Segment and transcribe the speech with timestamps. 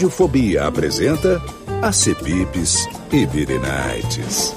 [0.00, 1.42] Radiofobia apresenta
[1.82, 4.54] Acepipes e Birinites.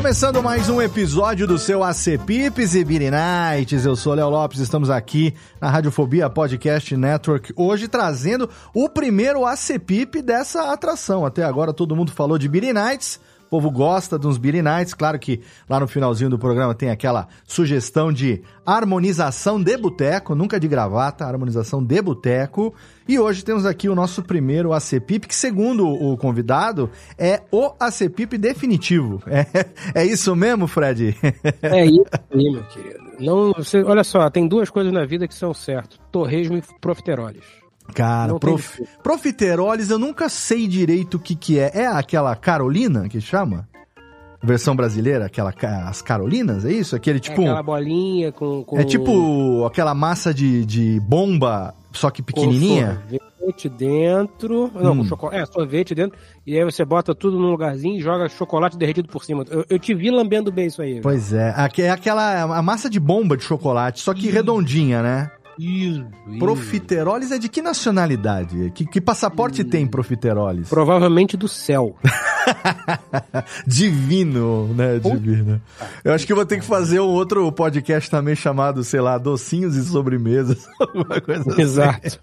[0.00, 3.84] Começando mais um episódio do seu AC Pips e Nights.
[3.84, 9.78] Eu sou Léo Lopes, estamos aqui na Radiofobia Podcast Network, hoje trazendo o primeiro AC
[9.78, 11.26] Pip dessa atração.
[11.26, 13.20] Até agora todo mundo falou de Nights,
[13.50, 14.94] o povo gosta de uns Beer Nights.
[14.94, 20.60] Claro que lá no finalzinho do programa tem aquela sugestão de harmonização de boteco, nunca
[20.60, 22.72] de gravata, harmonização de boteco.
[23.08, 28.38] E hoje temos aqui o nosso primeiro ACPIP, que segundo o convidado, é o ACPIP
[28.38, 29.20] definitivo.
[29.94, 31.16] É, é isso mesmo, Fred?
[31.62, 33.00] É isso aí, meu querido.
[33.18, 37.59] Não, você, olha só, tem duas coisas na vida que são certas: torresmo e profiteroles.
[37.94, 41.70] Cara, prof, profiteroles eu nunca sei direito o que que é.
[41.74, 43.68] É aquela Carolina que chama?
[44.42, 45.52] Versão brasileira, aquela
[45.86, 46.96] as Carolinas, é isso?
[46.96, 47.42] Aquele tipo.
[47.42, 48.78] É aquela bolinha com, com...
[48.78, 53.02] É tipo aquela massa de, de bomba, só que pequenininha.
[53.10, 54.70] Com sorvete dentro.
[54.74, 54.96] Não, hum.
[54.98, 55.42] com chocolate.
[55.42, 56.18] É, sorvete dentro.
[56.46, 59.44] E aí você bota tudo num lugarzinho e joga chocolate derretido por cima.
[59.50, 61.00] Eu, eu te vi lambendo bem isso aí.
[61.02, 61.54] Pois é.
[61.78, 64.30] É aquela a massa de bomba de chocolate, só que Ih.
[64.30, 65.30] redondinha, né?
[65.58, 66.04] Isso,
[66.38, 68.70] Profiteroles é de que nacionalidade?
[68.74, 70.68] Que, que passaporte tem Profiteroles?
[70.68, 71.96] Provavelmente do céu.
[73.66, 74.98] Divino, né?
[74.98, 75.60] Divino.
[76.04, 79.18] Eu acho que eu vou ter que fazer um outro podcast também chamado, sei lá,
[79.18, 80.66] Docinhos e Sobremesas.
[80.80, 82.18] Alguma coisa assim.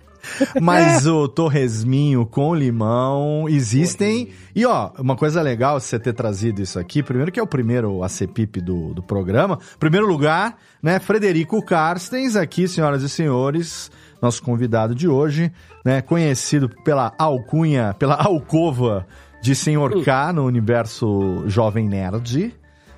[0.62, 4.30] Mas o torresminho com limão existem.
[4.56, 7.04] E ó, uma coisa legal você ter trazido isso aqui.
[7.04, 9.60] Primeiro que é o primeiro ACPIP do, do programa.
[9.80, 11.00] Primeiro lugar, né?
[11.00, 15.52] Frederico Carstens, aqui, senhoras e senhores, nosso convidado de hoje,
[15.84, 16.02] né?
[16.02, 19.06] Conhecido pela alcunha, pela alcova
[19.42, 22.54] de Senhor K no universo Jovem Nerd.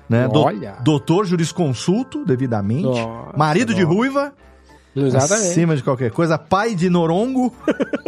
[0.08, 0.28] Né?
[0.32, 0.72] Olha.
[0.72, 2.82] Do, doutor jurisconsulto, devidamente.
[2.82, 3.78] Nossa, marido nossa.
[3.78, 4.32] de ruiva.
[4.94, 5.48] Exatamente.
[5.50, 6.36] Acima de qualquer coisa.
[6.36, 7.54] Pai de Norongo.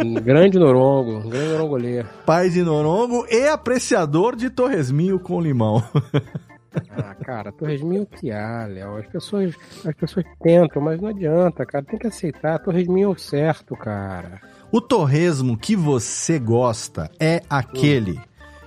[0.03, 1.19] Um grande Norongo.
[1.19, 2.09] Um grande Norongoleiro.
[2.25, 5.83] Pai de Norongo e apreciador de torresminho com limão.
[6.91, 8.97] Ah, cara, torresminho que há, Léo.
[8.97, 9.53] As pessoas,
[9.85, 11.85] as pessoas tentam, mas não adianta, cara.
[11.85, 12.59] Tem que aceitar.
[12.59, 14.41] Torresminho é o certo, cara.
[14.71, 18.19] O torresmo que você gosta é aquele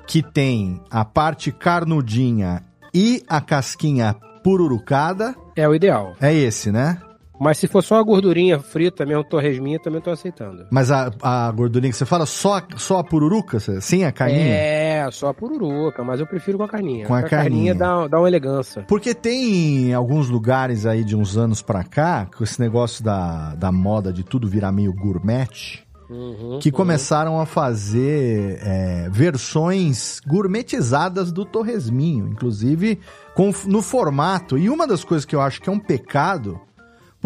[0.07, 2.63] que tem a parte carnudinha
[2.95, 5.35] e a casquinha pururucada.
[5.57, 6.15] É o ideal.
[6.21, 7.03] É esse, né?
[7.39, 10.67] Mas se for só a gordurinha frita, mesmo torresminha, também tô aceitando.
[10.71, 13.61] Mas a, a gordurinha que você fala, só, só a pururuca?
[13.81, 14.55] Sem a carninha?
[14.55, 17.07] É, só a pururuca, mas eu prefiro com a carninha.
[17.07, 17.75] Com a, a carninha.
[17.75, 18.85] carninha dá, dá uma elegância.
[18.89, 23.71] Porque tem alguns lugares aí de uns anos pra cá, com esse negócio da, da
[23.71, 27.41] moda de tudo virar meio gourmet, Uhum, que começaram uhum.
[27.41, 33.01] a fazer é, versões gourmetizadas do torresminho, inclusive
[33.35, 34.57] com, no formato.
[34.57, 36.61] E uma das coisas que eu acho que é um pecado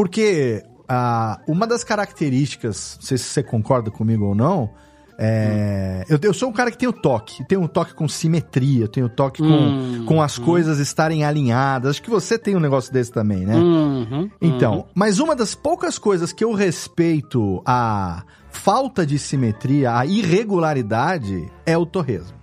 [0.01, 4.71] porque ah, uma das características, não sei se você concorda comigo ou não,
[5.19, 8.89] é, eu, eu, sou um cara que tem o toque, tem um toque com simetria,
[8.89, 10.45] tem o toque com, hum, com as hum.
[10.47, 11.91] coisas estarem alinhadas.
[11.91, 13.57] Acho que você tem um negócio desse também, né?
[13.57, 14.85] Uhum, então, uhum.
[14.95, 21.77] mas uma das poucas coisas que eu respeito a falta de simetria, a irregularidade, é
[21.77, 22.39] o torresmo.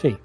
[0.00, 0.16] Sim.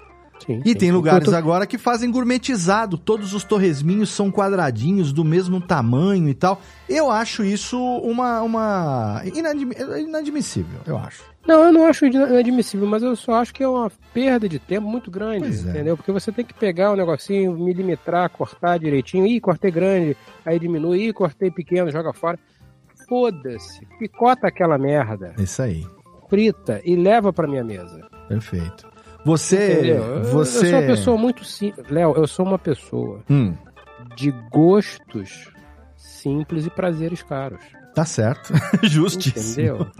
[0.48, 0.74] Sim, e sim.
[0.74, 2.96] tem lugares agora que fazem gourmetizado.
[2.96, 6.62] Todos os torresminhos são quadradinhos, do mesmo tamanho e tal.
[6.88, 11.22] Eu acho isso uma, uma inadmi inadmissível, eu acho.
[11.46, 14.88] Não, eu não acho inadmissível, mas eu só acho que é uma perda de tempo
[14.88, 15.70] muito grande, pois é.
[15.70, 15.92] entendeu?
[15.92, 15.96] É.
[15.96, 19.26] Porque você tem que pegar o um negocinho, milimetrar, cortar direitinho.
[19.26, 20.16] Ih, cortei grande,
[20.46, 21.08] aí diminui.
[21.08, 22.38] Ih, cortei pequeno, joga fora.
[23.06, 23.86] Foda-se.
[23.98, 25.34] Picota aquela merda.
[25.38, 25.86] Isso aí.
[26.28, 28.06] Frita e leva pra minha mesa.
[28.28, 28.97] Perfeito.
[29.24, 29.98] Você.
[30.30, 30.58] você...
[30.58, 31.90] Eu sou uma pessoa muito simples.
[31.90, 33.54] Léo, eu sou uma pessoa hum.
[34.16, 35.50] de gostos
[35.96, 37.64] simples e prazeres caros.
[37.94, 38.52] Tá certo.
[38.82, 39.50] Justíssimo.
[39.50, 39.90] Entendeu?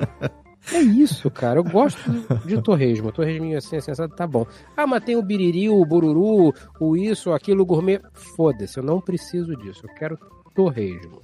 [0.72, 1.58] É isso, cara.
[1.58, 1.98] Eu gosto
[2.44, 3.10] de torresmo.
[3.10, 4.46] Torresminho assim, sensado, tá bom.
[4.76, 8.00] Ah, mas tem o biriri, o bururu, o isso, aquilo, o gourmet.
[8.12, 9.82] Foda-se, eu não preciso disso.
[9.84, 10.18] Eu quero
[10.54, 11.22] torresmo.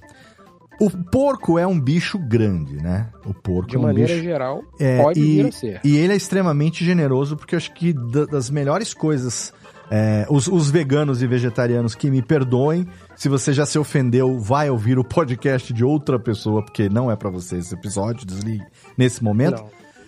[0.79, 3.09] O porco é um bicho grande, né?
[3.25, 4.23] O porco De é um maneira bicho...
[4.23, 5.81] geral, é, pode e, vir a ser.
[5.83, 9.53] E ele é extremamente generoso, porque eu acho que das melhores coisas
[9.89, 12.87] é, os, os, veganos e vegetarianos que me perdoem.
[13.15, 17.15] Se você já se ofendeu, vai ouvir o podcast de outra pessoa, porque não é
[17.15, 18.65] para você esse episódio, desligue
[18.97, 19.63] nesse momento.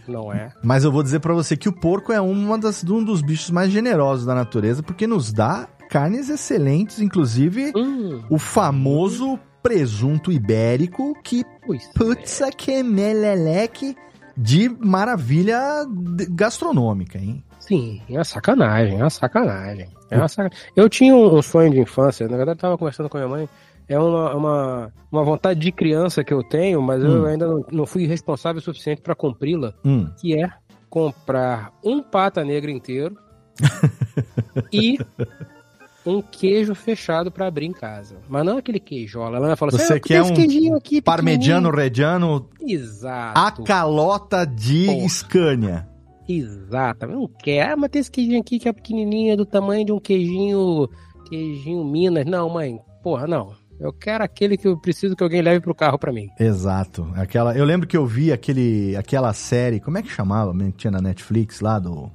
[0.08, 0.52] Não, não é.
[0.64, 3.52] Mas eu vou dizer para você que o porco é uma das, um dos bichos
[3.52, 8.22] mais generosos da natureza, porque nos dá carnes excelentes, inclusive hum.
[8.30, 12.52] o famoso presunto ibérico que é.
[12.52, 13.98] que meleleque
[14.38, 15.86] de maravilha
[16.30, 17.44] gastronômica, hein?
[17.60, 19.90] Sim, é uma sacanagem, é uma sacanagem.
[20.10, 20.58] É uma sacanagem.
[20.74, 23.50] Eu tinha um sonho de infância, na verdade eu tava conversando com a minha mãe,
[23.90, 27.08] é uma, uma, uma vontade de criança que eu tenho, mas hum.
[27.08, 30.10] eu ainda não, não fui responsável o suficiente para cumpri-la, hum.
[30.18, 30.50] que é
[30.90, 33.18] comprar um pata negra inteiro
[34.72, 34.98] e
[36.08, 38.18] um queijo fechado para abrir em casa.
[38.30, 39.38] Mas não aquele queijola.
[39.38, 43.40] Ela fala assim, Você ah, quer um queijinho aqui parmegiano reggiano Exato.
[43.40, 45.10] a calota de Porra.
[45.10, 45.88] Scania.
[46.28, 47.08] Exato.
[47.08, 47.72] Não quer.
[47.72, 50.90] Ah, mas tem esse queijinho aqui que é pequenininho, do tamanho de um queijinho,
[51.30, 52.26] queijinho Minas.
[52.26, 52.80] Não, mãe.
[53.04, 53.54] Porra, não.
[53.80, 56.28] Eu quero aquele que eu preciso que alguém leve pro carro para mim.
[56.40, 57.08] Exato.
[57.16, 60.52] Aquela, eu lembro que eu vi aquele, aquela série, como é que chamava?
[60.76, 62.12] Tinha na Netflix lá do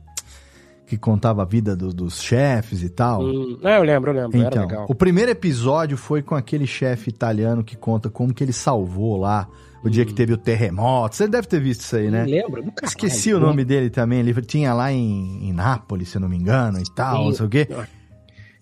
[0.92, 3.22] que contava a vida do, dos chefes e tal.
[3.22, 4.38] Hum, é, eu lembro, eu lembro.
[4.38, 9.16] Então, o primeiro episódio foi com aquele chefe italiano que conta como que ele salvou
[9.16, 9.48] lá
[9.82, 11.16] o dia que teve o terremoto.
[11.16, 12.24] Você deve ter visto isso aí, né?
[12.24, 14.20] Lembro, caralho, Esqueci o nome dele também.
[14.20, 17.24] Ele tinha lá em, em Nápoles, se eu não me engano, e tal, Sim.
[17.24, 17.68] não sei o quê.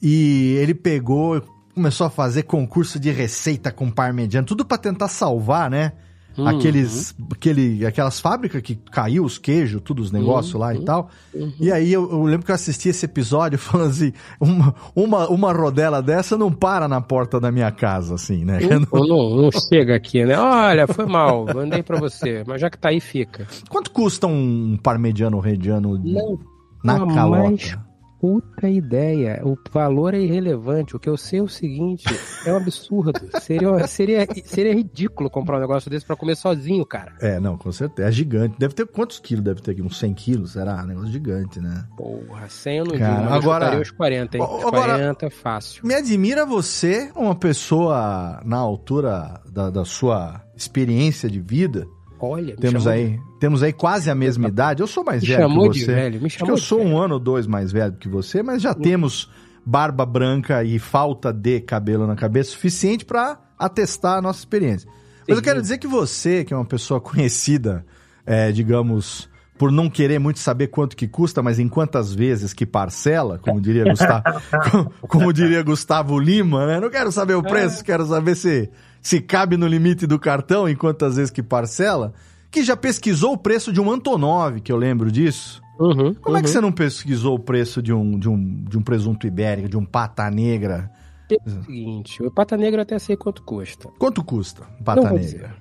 [0.01, 1.43] E ele pegou,
[1.75, 5.95] começou a fazer concurso de receita com parmegiano, tudo para tentar salvar, né?
[6.41, 6.49] Uhum.
[6.49, 10.61] Aqueles, aquele, aquelas fábricas que caiu os queijos, tudo os negócios uhum.
[10.61, 10.85] lá e uhum.
[10.85, 11.11] tal.
[11.35, 11.53] Uhum.
[11.61, 15.53] E aí eu, eu, lembro que eu assisti esse episódio falando assim: uma, uma, uma
[15.53, 18.59] rodela dessa não para na porta da minha casa, assim, né?
[18.93, 20.39] Não, não, não chega aqui, né?
[20.39, 23.47] Olha, foi mal, mandei para você, mas já que tá aí, fica.
[23.69, 26.39] Quanto custa um parmegiano rediano não,
[26.83, 27.90] na calota?
[28.21, 29.41] Puta ideia.
[29.45, 30.95] O valor é irrelevante.
[30.95, 32.05] O que eu sei é o seguinte:
[32.45, 33.13] é um absurdo.
[33.41, 37.15] seria, seria, seria ridículo comprar um negócio desse para comer sozinho, cara.
[37.21, 38.09] É, não, com certeza.
[38.09, 38.59] É gigante.
[38.59, 39.45] Deve ter quantos quilos?
[39.45, 39.83] Deve ter aqui?
[39.83, 40.53] Uns 100 quilos?
[40.53, 40.85] Será?
[40.85, 41.85] negócio gigante, né?
[41.97, 44.43] Porra, 100 eu não cara, digo, agora, os 40, hein?
[44.43, 45.87] Os agora, 40 é fácil.
[45.87, 51.87] Me admira você, uma pessoa na altura da, da sua experiência de vida
[52.21, 54.83] Olha, temos aí, temos aí quase a mesma idade.
[54.83, 55.79] Eu sou mais me velho que você.
[55.79, 58.43] De velho, me Acho que eu sou um ano ou dois mais velho que você,
[58.43, 59.31] mas já temos
[59.65, 64.89] barba branca e falta de cabelo na cabeça suficiente para atestar a nossa experiência.
[65.21, 65.41] Mas Sim.
[65.41, 67.87] eu quero dizer que você, que é uma pessoa conhecida,
[68.27, 69.30] é, digamos,
[69.61, 73.61] por não querer muito saber quanto que custa, mas em quantas vezes que parcela, como
[73.61, 74.23] diria Gustavo,
[74.73, 76.81] como, como, diria Gustavo Lima, né?
[76.81, 78.71] Não quero saber o preço, quero saber se
[79.03, 82.15] se cabe no limite do cartão e quantas vezes que parcela,
[82.51, 85.61] que já pesquisou o preço de um Antonov, que eu lembro disso.
[85.79, 86.37] Uhum, Como uhum.
[86.39, 89.69] é que você não pesquisou o preço de um, de um, de um presunto ibérico,
[89.69, 90.91] de um pata negra?
[91.31, 93.91] É o seguinte, o pata negra até sei quanto custa.
[93.99, 95.55] Quanto custa pata não negra?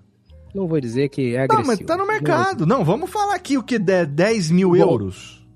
[0.54, 1.62] Não vou dizer que é agressivo.
[1.62, 2.66] Não, mas tá no mercado.
[2.66, 5.48] Não, não vamos falar aqui o que der 10 mil Bom, euros.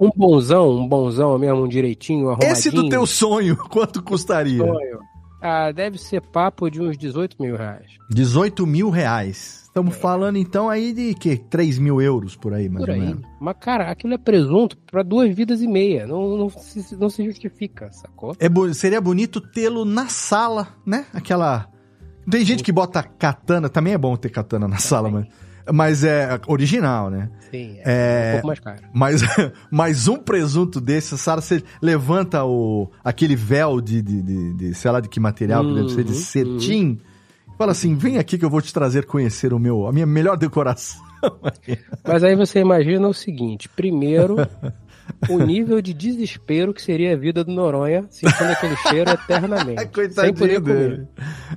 [0.00, 2.52] Um bonzão, um bonzão mesmo, um direitinho, arrumadinho.
[2.52, 4.58] Esse do teu sonho, quanto custaria?
[4.58, 5.00] Sonho.
[5.40, 7.86] Ah, deve ser papo de uns 18 mil reais.
[8.10, 9.62] 18 mil reais.
[9.64, 9.98] Estamos é.
[9.98, 11.36] falando então aí de que?
[11.36, 13.00] 3 mil euros por aí, mais por ou aí.
[13.00, 13.22] menos.
[13.40, 16.06] Mas, cara, aquilo é presunto para duas vidas e meia.
[16.06, 18.36] Não, não, se, não se justifica, sacou?
[18.38, 21.06] É, seria bonito tê-lo na sala, né?
[21.12, 21.71] Aquela.
[22.30, 25.26] Tem gente que bota katana, também é bom ter katana na sala, mas.
[25.72, 27.30] Mas é original, né?
[27.50, 28.82] Sim, é, é um pouco mais caro.
[28.92, 29.22] Mas,
[29.70, 34.90] mas um presunto desse, Sara, você levanta o, aquele véu de, de, de, de sei
[34.90, 37.54] lá de que material, uhum, que deve ser de uhum, cetim, uhum.
[37.56, 40.36] fala assim, vem aqui que eu vou te trazer conhecer o meu, a minha melhor
[40.36, 41.00] decoração.
[42.04, 44.36] Mas aí você imagina o seguinte, primeiro,
[45.28, 49.90] o nível de desespero que seria a vida do Noronha sentindo aquele cheiro eternamente.
[50.12, 51.08] sem poder comer.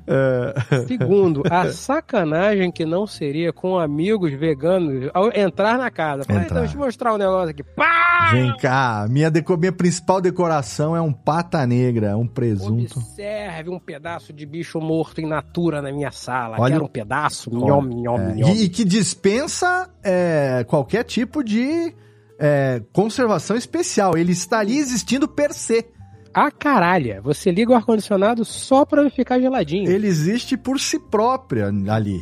[0.07, 0.85] É...
[0.87, 6.23] Segundo, a sacanagem que não seria com amigos veganos ao entrar na casa.
[6.23, 7.63] Fala, então, deixa eu mostrar um negócio aqui.
[7.63, 8.31] Pá!
[8.31, 9.57] Vem cá, minha, deco...
[9.57, 12.99] minha principal decoração é um pata negra, um presunto.
[12.99, 16.57] Observe um pedaço de bicho morto in natura na minha sala.
[16.59, 16.73] Olha...
[16.73, 18.35] Quero um pedaço, nhom, nhom, é.
[18.35, 18.49] nhom.
[18.49, 21.93] E, e que dispensa é, qualquer tipo de
[22.39, 24.17] é, conservação especial.
[24.17, 25.85] Ele estaria existindo per se.
[26.33, 27.21] a caralha.
[27.21, 29.89] Você liga o ar-condicionado só pra ficar geladinho.
[29.89, 32.19] Ele existe por si própria ali.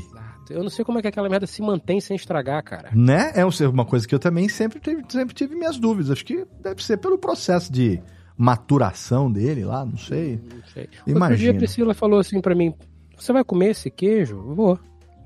[0.50, 2.89] Eu não sei como é que aquela merda se mantém sem estragar, cara.
[2.93, 3.32] Né?
[3.34, 6.12] É uma coisa que eu também sempre tive, sempre tive minhas dúvidas.
[6.12, 8.01] Acho que deve ser pelo processo de
[8.38, 10.39] maturação dele lá, não sei.
[10.53, 10.89] Não sei.
[11.08, 11.25] Imagina.
[11.25, 12.74] Outro dia a Priscila falou assim para mim:
[13.17, 14.38] Você vai comer esse queijo?
[14.53, 14.77] Vou.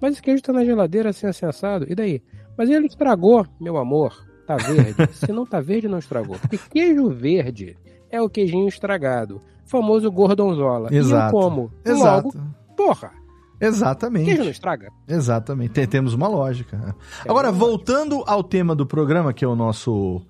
[0.02, 1.86] Mas esse queijo tá na geladeira assim, assado.
[1.90, 2.22] E daí?
[2.58, 4.27] Mas ele estragou, meu amor.
[4.48, 4.96] Tá verde.
[5.14, 6.38] Se não tá verde, não estragou.
[6.40, 7.78] Porque queijo verde
[8.10, 9.42] é o queijinho estragado.
[9.66, 10.88] Famoso gordonzola.
[10.92, 11.26] Exato.
[11.26, 11.72] E eu como.
[11.86, 12.28] Exato.
[12.30, 13.12] Logo, porra.
[13.60, 14.26] Exatamente.
[14.26, 14.90] Queijo não estraga.
[15.06, 15.86] Exatamente.
[15.88, 16.96] Temos uma lógica.
[17.26, 20.22] É Agora, voltando ao tema do programa, que é o nosso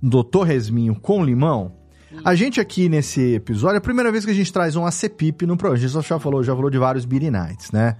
[0.00, 1.72] Doutor Resminho com limão.
[2.24, 5.46] A gente aqui nesse episódio, é a primeira vez que a gente traz um ACPIP
[5.46, 5.84] no programa.
[5.84, 7.96] A gente já falou, já falou de vários Beer Nights, né?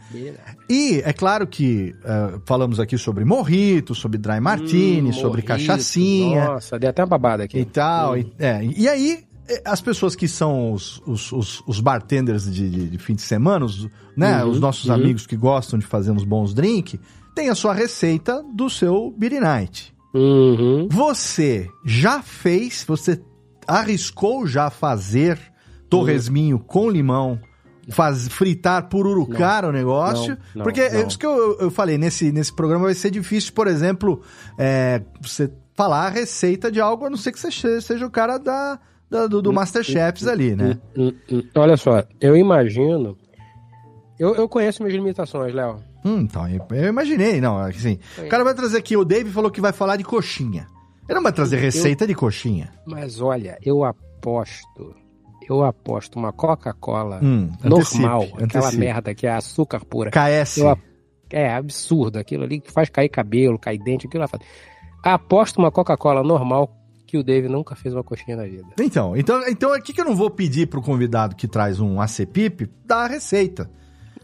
[0.68, 5.46] E é claro que uh, falamos aqui sobre morrito, sobre dry martini, hum, sobre morrito,
[5.46, 6.44] cachaçinha.
[6.46, 7.58] Nossa, dei até uma babada aqui.
[7.58, 8.14] E tal.
[8.14, 8.18] Hum.
[8.18, 12.68] E, é, e aí, é, as pessoas que são os, os, os, os bartenders de,
[12.68, 14.94] de, de, fim de semana, os, né, uhum, os nossos uhum.
[14.94, 16.98] amigos que gostam de fazer uns bons drinks,
[17.34, 19.94] tem a sua receita do seu Beer Night.
[20.14, 20.88] Uhum.
[20.90, 23.20] Você já fez, você
[23.66, 25.38] arriscou já fazer
[25.88, 27.38] torresminho com limão?
[27.90, 30.30] Faz, fritar, pururucar não, o negócio.
[30.30, 33.52] Não, não, porque é isso que eu, eu falei, nesse, nesse programa vai ser difícil,
[33.52, 34.22] por exemplo,
[34.58, 38.38] é, você falar a receita de algo, a não ser que você seja o cara
[38.38, 38.78] da,
[39.10, 40.78] da do, do Masterchefs ali, né?
[41.54, 43.18] Olha só, eu imagino.
[44.18, 45.76] Eu, eu conheço minhas limitações, Léo.
[46.04, 47.98] Hum, então, eu imaginei, não, assim.
[48.18, 50.66] O cara vai trazer aqui, o Dave falou que vai falar de coxinha.
[51.08, 52.72] Ele não vai trazer receita eu, de coxinha.
[52.86, 54.94] Mas olha, eu aposto.
[55.46, 58.76] Eu aposto uma Coca-Cola hum, normal, antecipe, aquela antecipe.
[58.78, 60.10] merda que é açúcar pura.
[60.10, 60.58] KS.
[60.58, 60.78] Eu,
[61.30, 64.42] é absurdo aquilo ali que faz cair cabelo, cair dente, aquilo lá faz.
[65.02, 66.70] Aposto uma Coca-Cola normal
[67.06, 68.66] que o Dave nunca fez uma coxinha na vida.
[68.80, 72.70] Então, então, então aqui que eu não vou pedir pro convidado que traz um ACPIP
[72.84, 73.70] dar a receita.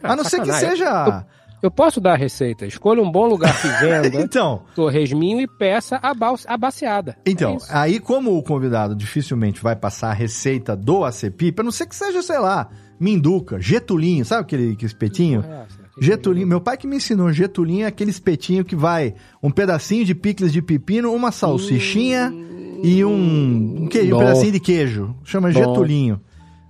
[0.02, 0.60] Ah, a não sacanagem.
[0.60, 1.26] ser que seja.
[1.62, 2.66] Eu, posso dar a receita.
[2.66, 4.08] Escolha um bom lugar que venda.
[4.20, 4.62] então.
[4.74, 6.12] Torresminho e peça a,
[6.46, 7.16] a baciada.
[7.26, 11.72] Então, é aí como o convidado dificilmente vai passar a receita do ACPIP, a não
[11.72, 15.44] ser que seja, sei lá, minduca, getulinho, sabe aquele, aquele espetinho?
[15.46, 20.02] É, Getulinho, meu pai que me ensinou, getulinho é aquele espetinho que vai um pedacinho
[20.02, 25.14] de picles de pepino, uma salsichinha hum, e um, um, queijo, um pedacinho de queijo.
[25.24, 25.58] Chama bom.
[25.58, 26.20] getulinho.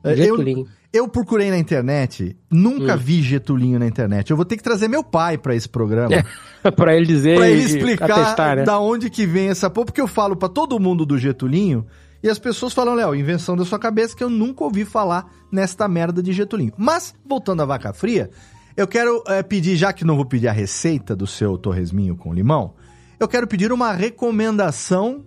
[0.04, 0.66] Getulinho.
[0.66, 2.99] Eu, eu procurei na internet, nunca hum.
[2.99, 4.30] vi Getulinho na internet.
[4.30, 6.11] Eu vou ter que trazer meu pai para esse programa.
[6.62, 8.64] É, para ele dizer Pra ele explicar atestar, né?
[8.64, 11.87] da onde que vem essa porra, porque eu falo para todo mundo do Getulinho
[12.23, 15.88] e as pessoas falam, Léo, invenção da sua cabeça que eu nunca ouvi falar nesta
[15.88, 16.75] merda de Getulinho.
[16.76, 18.28] Mas, voltando à vaca fria,
[18.76, 22.30] eu quero é, pedir, já que não vou pedir a receita do seu torresminho com
[22.30, 22.75] limão,
[23.18, 25.25] eu quero pedir uma recomendação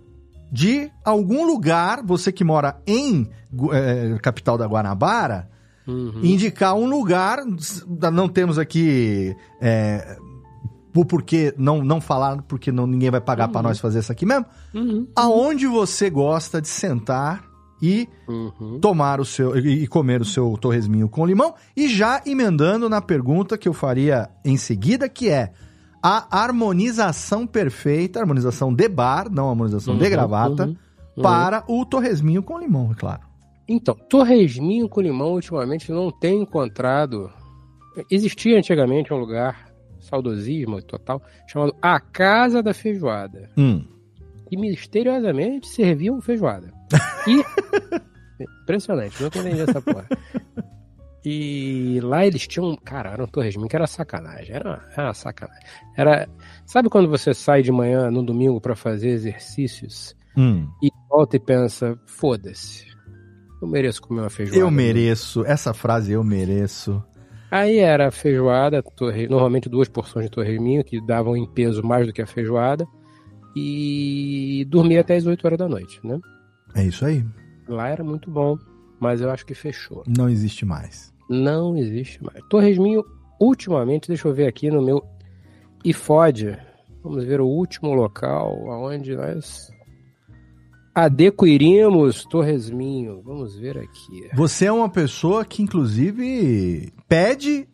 [0.52, 3.28] de algum lugar, você que mora em
[3.72, 5.50] é, capital da Guanabara,
[5.86, 6.20] uhum.
[6.22, 7.38] indicar um lugar.
[8.12, 9.34] Não temos aqui.
[9.60, 10.18] É,
[10.92, 13.52] por porquê não, não falar, porque não, ninguém vai pagar uhum.
[13.52, 14.46] para nós fazer isso aqui mesmo.
[14.72, 15.08] Uhum.
[15.16, 17.44] Aonde você gosta de sentar
[17.82, 18.78] e uhum.
[18.80, 23.58] tomar o seu e comer o seu torresminho com limão e já emendando na pergunta
[23.58, 25.52] que eu faria em seguida que é
[26.00, 31.22] a harmonização perfeita, harmonização de bar, não harmonização de uhum, gravata, uhum.
[31.22, 33.22] para o torresminho com limão, é claro.
[33.68, 37.32] Então, torresminho com limão ultimamente não tem encontrado.
[38.10, 43.50] Existia antigamente um lugar, saudosismo total, chamado A Casa da Feijoada.
[43.56, 43.84] Hum.
[44.48, 46.72] Que misteriosamente serviam feijoada.
[47.26, 47.42] E.
[48.62, 50.06] Impressionante, não entendi essa porra.
[51.24, 52.76] E lá eles tinham.
[52.76, 54.54] Cara, era um torresminho que era sacanagem.
[54.54, 55.64] Era, era uma sacanagem.
[55.96, 56.28] Era.
[56.66, 60.68] Sabe quando você sai de manhã no domingo para fazer exercícios hum.
[60.82, 62.93] e volta e pensa, foda-se
[63.64, 64.60] eu mereço comer uma feijoada.
[64.60, 65.44] Eu mereço.
[65.46, 67.02] Essa frase, eu mereço.
[67.50, 72.12] Aí era feijoada, torre, normalmente duas porções de torresminho, que davam em peso mais do
[72.12, 72.86] que a feijoada.
[73.56, 76.20] E dormia até as 8 horas da noite, né?
[76.74, 77.24] É isso aí.
[77.68, 78.58] Lá era muito bom,
[79.00, 80.02] mas eu acho que fechou.
[80.06, 81.14] Não existe mais.
[81.30, 82.40] Não existe mais.
[82.50, 83.02] Torresminho,
[83.40, 85.02] ultimamente, deixa eu ver aqui no meu
[85.84, 86.58] iFod.
[87.02, 89.70] Vamos ver o último local onde nós
[90.94, 93.20] Adequirimos Torresminho.
[93.24, 94.28] Vamos ver aqui.
[94.34, 97.68] Você é uma pessoa que, inclusive, pede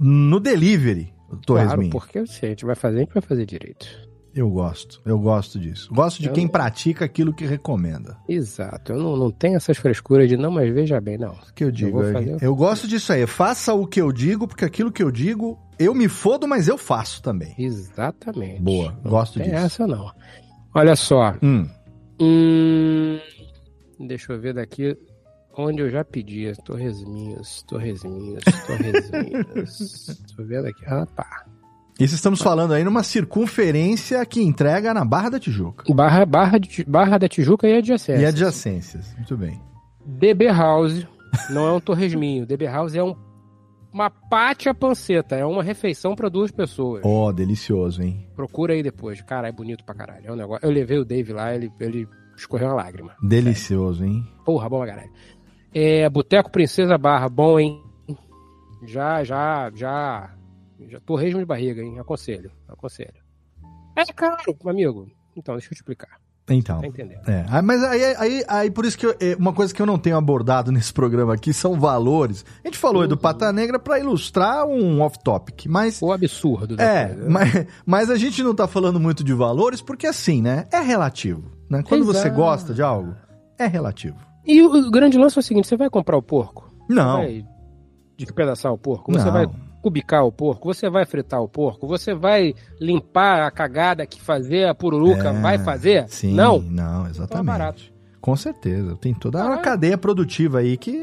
[0.00, 1.90] no delivery o Torresminho.
[1.90, 3.86] Claro, porque se a gente vai fazer, a gente vai fazer direito.
[4.34, 5.92] Eu gosto, eu gosto disso.
[5.92, 6.50] Gosto de eu quem não...
[6.50, 8.16] pratica aquilo que recomenda.
[8.26, 11.32] Exato, eu não, não tenho essas frescuras de não, mas veja bem, não.
[11.32, 12.38] O que eu digo, eu, fazer...
[12.40, 13.26] eu gosto disso aí.
[13.26, 16.78] Faça o que eu digo, porque aquilo que eu digo, eu me fodo, mas eu
[16.78, 17.54] faço também.
[17.58, 18.62] Exatamente.
[18.62, 19.64] Boa, não gosto tem disso.
[19.64, 20.10] essa não.
[20.74, 21.66] Olha só, hum.
[22.24, 23.18] Hum,
[23.98, 24.96] deixa eu ver daqui.
[25.58, 30.22] onde eu já pedi torresminhos, torresminhos, torresminhos.
[30.36, 30.84] Tô vendo aqui.
[30.86, 31.46] Ah, tá.
[31.98, 35.92] Isso estamos falando aí numa circunferência que entrega na Barra da Tijuca.
[35.92, 38.22] Barra, Barra, de, Barra da Tijuca e adjacências.
[38.22, 39.60] E adjacências, muito bem.
[40.04, 41.06] DB House
[41.50, 42.46] não é um torresminho.
[42.46, 43.16] DB House é um,
[43.92, 45.36] uma pátia panceta.
[45.36, 47.02] É uma refeição para duas pessoas.
[47.04, 48.26] Ó, oh, delicioso, hein?
[48.34, 49.20] Procura aí depois.
[49.20, 50.26] Cara, é bonito pra caralho.
[50.26, 50.66] É um negócio.
[50.66, 53.14] Eu levei o Dave lá, ele, ele escorreu uma lágrima.
[53.22, 54.26] Delicioso, hein?
[54.44, 55.12] Porra, bom pra caralho.
[55.74, 57.82] É, Boteco Princesa Barra, bom, hein?
[58.84, 60.34] Já, já, já
[60.88, 61.98] já torresmo de barriga, hein?
[61.98, 63.22] Aconselho, aconselho.
[63.96, 65.10] É caro, amigo.
[65.36, 66.20] Então, deixa eu te explicar.
[66.54, 66.80] Então.
[67.26, 67.44] É.
[67.48, 69.98] Ah, mas aí, aí, aí, por isso que eu, é, uma coisa que eu não
[69.98, 72.44] tenho abordado nesse programa aqui são valores.
[72.64, 73.08] A gente falou uhum.
[73.08, 76.00] do Pata Negra para ilustrar um off-topic, mas...
[76.02, 77.30] O absurdo É, coisa.
[77.30, 80.66] Mas, mas a gente não tá falando muito de valores porque assim, né?
[80.72, 81.50] É relativo.
[81.68, 81.82] Né?
[81.82, 82.18] Quando Exato.
[82.18, 83.14] você gosta de algo,
[83.58, 84.16] é relativo.
[84.44, 86.70] E o, grande lance é o seguinte, você vai comprar o porco?
[86.88, 87.20] Não.
[87.20, 87.46] Você vai
[88.16, 89.12] de pedaçar o porco?
[89.12, 89.32] Você não.
[89.32, 89.46] vai
[89.82, 94.68] cubicar o porco, você vai fritar o porco, você vai limpar a cagada que fazer
[94.68, 96.08] a pururuca, é, vai fazer?
[96.08, 96.60] Sim, não.
[96.60, 97.24] Não, exatamente.
[97.24, 97.82] Então é barato.
[98.20, 98.96] Com certeza.
[98.96, 100.96] Tem toda uma cadeia produtiva aí que,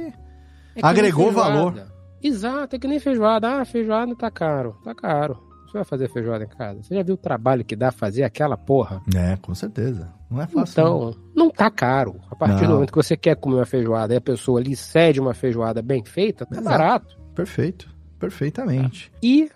[0.76, 1.76] é que agregou valor.
[2.24, 3.60] Exato, é que nem feijoada.
[3.60, 4.78] Ah, feijoada tá caro.
[4.84, 5.38] Tá caro.
[5.66, 6.82] Você vai fazer feijoada em casa?
[6.82, 9.02] Você já viu o trabalho que dá fazer aquela porra?
[9.14, 10.12] É, com certeza.
[10.32, 10.72] Não é fácil.
[10.72, 11.00] Então,
[11.36, 12.16] não, não tá caro.
[12.32, 12.70] A partir não.
[12.70, 15.82] do momento que você quer comer uma feijoada e a pessoa lhe cede uma feijoada
[15.82, 16.70] bem feita, tá Exato.
[16.70, 17.20] barato.
[17.36, 17.99] Perfeito.
[18.20, 19.12] Perfeitamente.
[19.24, 19.50] E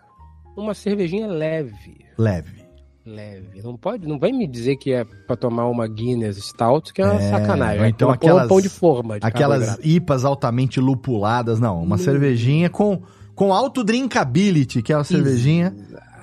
[0.55, 1.98] uma cervejinha leve.
[2.17, 2.63] Leve.
[3.05, 3.62] Leve.
[3.62, 7.05] Não pode, não vai me dizer que é para tomar uma Guinness Stout, que é
[7.05, 7.89] uma é, sacanagem.
[7.89, 9.20] Então uma aquelas pão de forma.
[9.20, 11.84] De aquelas IPAs altamente lupuladas, não.
[11.84, 12.00] Uma hum.
[12.00, 13.01] cervejinha com
[13.36, 15.75] com alto drinkability, que é uma cervejinha.
[15.77, 16.13] Exato.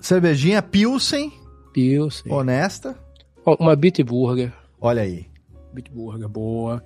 [0.00, 1.32] Cervejinha Pilsen.
[1.72, 2.32] Pilsen.
[2.32, 2.96] Honesta.
[3.58, 4.52] Uma Bitburger.
[4.80, 5.26] Olha aí.
[5.72, 6.82] Bitburger, boa.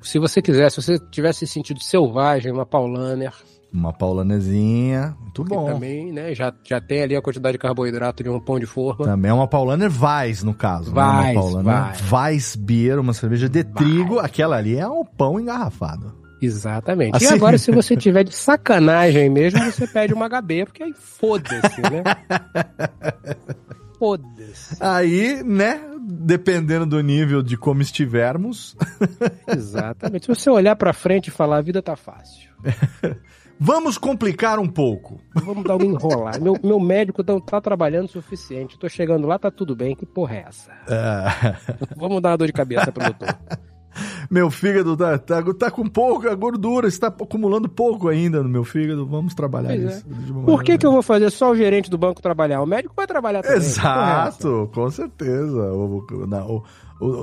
[0.00, 3.32] Se você quiser, se você tivesse sentido selvagem, uma Paulaner.
[3.72, 5.66] Uma paulanezinha, muito bom.
[5.66, 9.06] também, né, já, já tem ali a quantidade de carboidrato de um pão de forma.
[9.06, 10.92] Também é uma paulaner Weiss, no caso.
[10.94, 11.32] Weiss, né?
[11.32, 13.74] Uma paulaner Weiss Beer, uma cerveja de Weiss.
[13.74, 14.18] trigo.
[14.18, 16.22] Aquela ali é um pão engarrafado.
[16.42, 17.16] Exatamente.
[17.16, 17.26] Assim...
[17.26, 21.80] E agora, se você tiver de sacanagem mesmo, você pede uma HB, porque aí foda-se,
[21.82, 22.02] né?
[23.98, 24.76] foda-se.
[24.80, 28.76] Aí, né, dependendo do nível de como estivermos.
[29.46, 30.26] Exatamente.
[30.26, 32.50] Se você olhar pra frente e falar, a vida tá fácil.
[33.64, 35.20] Vamos complicar um pouco.
[35.36, 36.40] Vamos dar uma enrolar.
[36.42, 38.76] meu, meu médico não tá trabalhando o suficiente.
[38.76, 39.94] Tô chegando lá, tá tudo bem.
[39.94, 40.72] Que porra é essa?
[40.88, 41.56] É.
[41.96, 43.38] Vamos dar uma dor de cabeça pro doutor.
[44.30, 49.06] Meu fígado tá, tá, tá com pouca gordura, está acumulando pouco ainda no meu fígado.
[49.06, 50.06] Vamos trabalhar pois isso.
[50.08, 50.44] É.
[50.46, 52.62] Por que, que eu vou fazer só o gerente do banco trabalhar?
[52.62, 53.58] O médico vai trabalhar também.
[53.58, 55.72] Exato, com certeza.
[55.74, 56.64] O, na, o,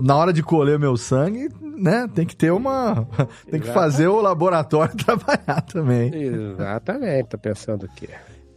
[0.01, 3.07] na hora de colher meu sangue, né, tem que ter uma.
[3.49, 6.13] tem que fazer o laboratório trabalhar também.
[6.13, 8.09] Exatamente, tô pensando o quê?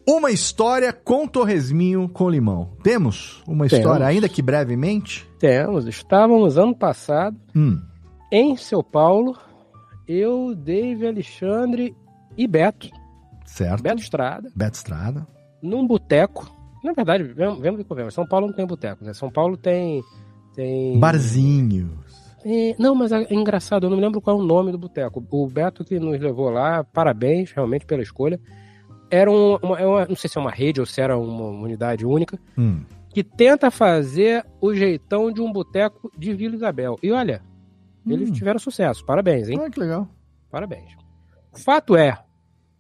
[0.06, 2.70] Uma história com torresminho com limão.
[2.82, 3.72] Temos uma Temos.
[3.72, 5.28] história, ainda que brevemente?
[5.38, 5.86] Temos.
[5.86, 7.80] Estávamos ano passado hum.
[8.30, 9.38] em São Paulo,
[10.08, 11.94] eu, Dave, Alexandre
[12.36, 12.88] e Beto.
[13.44, 13.82] Certo.
[13.82, 14.50] Beto Estrada.
[14.56, 15.26] Beto Estrada.
[15.62, 16.50] Num boteco.
[16.82, 18.14] Na verdade, vemos, e convenhamos.
[18.14, 19.12] São Paulo não tem boteco, né?
[19.12, 20.02] São Paulo tem
[20.54, 20.98] tem.
[20.98, 22.12] Barzinhos.
[22.44, 25.24] É, não, mas é engraçado, eu não me lembro qual é o nome do boteco.
[25.30, 28.40] O Beto que nos levou lá, parabéns realmente pela escolha.
[29.10, 31.50] Era um, uma, é uma, não sei se é uma rede ou se era uma
[31.50, 32.82] unidade única, hum.
[33.10, 36.98] que tenta fazer o jeitão de um boteco de Vila Isabel.
[37.02, 37.42] E olha,
[38.04, 38.12] hum.
[38.12, 39.04] eles tiveram sucesso.
[39.04, 39.60] Parabéns, hein?
[39.62, 40.08] Ah, que legal.
[40.50, 40.96] Parabéns.
[41.52, 42.18] O fato é,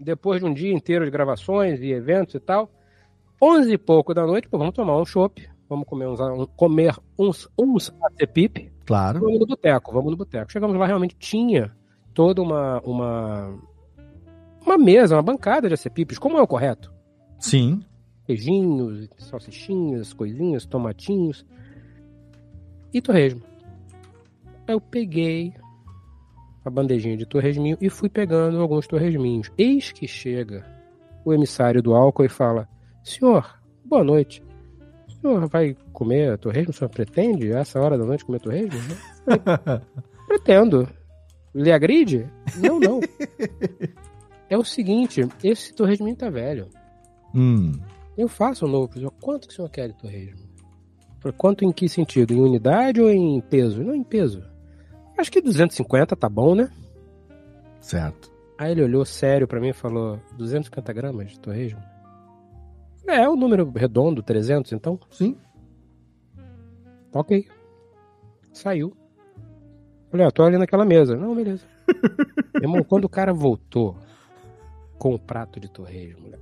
[0.00, 2.70] depois de um dia inteiro de gravações e eventos e tal,
[3.40, 6.94] onze e pouco da noite, pô, vamos tomar um chopp vamos comer uns, um, comer
[7.18, 8.70] uns, uns acepip.
[8.84, 9.20] Claro.
[9.20, 10.52] Vamos no boteco, vamos no boteco.
[10.52, 11.74] Chegamos lá, realmente tinha
[12.12, 13.58] toda uma, uma,
[14.64, 16.92] uma mesa, uma bancada de acepipes, como é o correto.
[17.38, 17.82] Sim.
[18.26, 21.44] Queijinhos, salsichinhas, coisinhas, tomatinhos
[22.92, 23.42] e torresmo.
[24.68, 25.54] Eu peguei
[26.64, 29.50] a bandejinha de torresminho e fui pegando alguns torresminhos.
[29.56, 30.64] Eis que chega
[31.24, 32.68] o emissário do álcool e fala:
[33.02, 34.42] Senhor, boa noite
[35.22, 36.70] senhor vai comer torresmo?
[36.70, 38.78] O senhor pretende, essa hora da noite, comer torresmo?
[40.28, 40.88] Pretendo.
[41.54, 42.26] Lhe agride?
[42.56, 43.00] Não, não.
[44.48, 46.68] é o seguinte, esse torresminho tá velho.
[47.34, 47.72] Hum.
[48.16, 48.92] Eu faço um novo.
[48.92, 49.12] Senhor.
[49.20, 50.52] Quanto que o senhor quer de torresmo?
[51.36, 52.34] Quanto em que sentido?
[52.34, 53.82] Em unidade ou em peso?
[53.82, 54.42] Não, em peso.
[55.16, 56.68] Acho que 250 tá bom, né?
[57.80, 58.30] Certo.
[58.58, 61.80] Aí ele olhou sério para mim e falou: 250 gramas de torresmo?
[63.06, 64.98] É, o um número redondo, 300, então?
[65.10, 65.36] Sim.
[67.12, 67.46] Ok.
[68.52, 68.96] Saiu.
[70.10, 71.16] Falei, ó, tô ali naquela mesa.
[71.16, 71.64] Não, beleza.
[72.60, 73.96] Irmão, quando o cara voltou
[74.98, 76.38] com o prato de torresmo, né?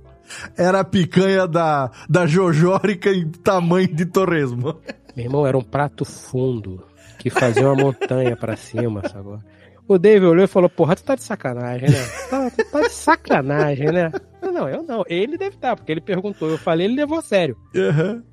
[0.57, 4.79] Era a picanha da, da Jojórica em tamanho de torresmo.
[5.15, 6.85] Meu irmão, era um prato fundo
[7.17, 9.39] que fazia uma montanha pra cima, sabe?
[9.87, 11.97] O David olhou e falou, porra, tu tá de sacanagem, né?
[12.29, 14.11] Tá, tu tá de sacanagem, né?
[14.41, 15.03] Não, eu não.
[15.07, 16.49] Ele deve estar, tá, porque ele perguntou.
[16.49, 17.57] Eu falei, ele levou a sério.
[17.75, 18.23] Uhum.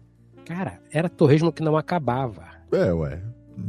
[0.45, 2.45] Cara, era torresmo que não acabava.
[2.73, 3.21] É, ué.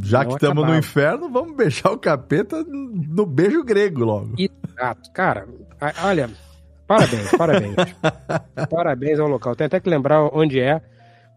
[0.03, 4.35] Já não que estamos no inferno, vamos beijar o capeta no beijo grego logo.
[4.37, 5.11] Exato.
[5.11, 5.47] Cara,
[6.03, 6.29] olha,
[6.85, 7.75] parabéns, parabéns.
[8.69, 9.55] parabéns ao local.
[9.55, 10.79] Tem até que lembrar onde é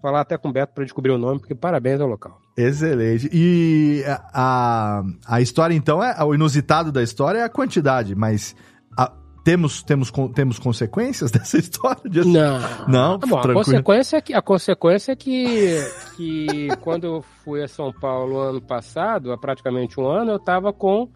[0.02, 2.41] falar até com o Beto para descobrir o nome, porque parabéns ao local.
[2.56, 3.30] Excelente.
[3.32, 8.54] E a, a história, então, é o inusitado da história é a quantidade, mas
[8.96, 9.10] a,
[9.42, 12.02] temos, temos, temos consequências dessa história?
[12.08, 12.24] De...
[12.26, 12.60] Não.
[12.88, 15.78] Não, tá bom, a consequência é que, a consequência é que,
[16.16, 20.72] que quando eu fui a São Paulo ano passado, há praticamente um ano, eu estava
[20.72, 21.08] com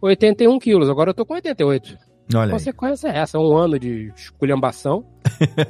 [0.00, 0.90] 81 quilos.
[0.90, 1.96] Agora eu tô com 88.
[2.34, 3.16] Olha a consequência aí.
[3.16, 5.04] é essa, um ano de esculhambação.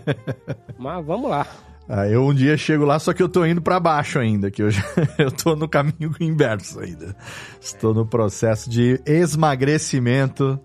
[0.79, 1.47] Mas vamos lá.
[1.89, 4.63] Ah, eu um dia chego lá, só que eu tô indo para baixo ainda, que
[4.63, 4.83] eu, já,
[5.19, 7.15] eu tô no caminho inverso ainda.
[7.61, 10.59] Estou no processo de esmagrecimento.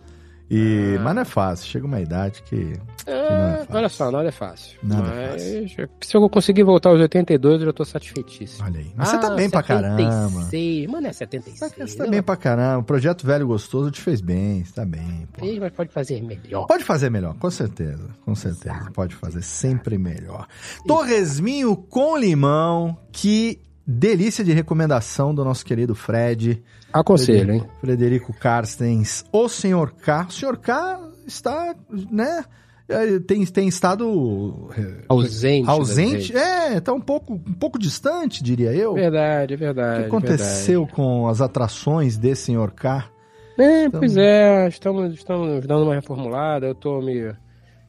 [0.49, 1.01] E, ah.
[1.01, 2.73] Mas não é fácil, chega uma idade que.
[2.73, 4.79] que é, é olha só, nada é fácil.
[4.81, 5.89] Nada mas, é fácil.
[6.01, 8.65] Se eu conseguir voltar aos 82, eu já tô satisfeitíssimo.
[8.65, 8.91] Olha aí.
[8.95, 9.51] Mas ah, você tá bem 76.
[9.51, 10.91] pra caramba.
[10.91, 11.73] Mano, é 76.
[11.77, 12.79] Você tá bem pra caramba.
[12.79, 15.27] O projeto Velho Gostoso te fez bem, você tá bem.
[15.33, 15.45] Pô.
[15.59, 16.65] Mas pode fazer melhor.
[16.65, 18.09] Pode fazer melhor, com certeza.
[18.23, 18.75] Com certeza.
[18.75, 18.91] Exato.
[18.93, 20.47] Pode fazer sempre melhor.
[20.87, 26.61] Torresminho com limão, que delícia de recomendação do nosso querido Fred.
[26.91, 27.63] Aconselho, hein?
[27.79, 29.23] Frederico Carstens.
[29.31, 30.25] O senhor K.
[30.27, 31.73] O senhor K está,
[32.11, 32.43] né?
[32.89, 35.69] É, tem, tem estado é, ausente.
[35.69, 38.93] Ausente, é, tá um pouco, um pouco distante, diria eu.
[38.93, 39.99] Verdade, verdade.
[39.99, 40.95] O que aconteceu verdade.
[40.95, 43.09] com as atrações desse senhor K?
[43.57, 43.99] É, então...
[43.99, 47.33] pois é, estamos, estamos dando uma reformulada, eu estou me